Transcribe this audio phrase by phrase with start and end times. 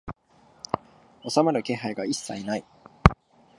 [1.29, 2.65] 収まる気配が一切ない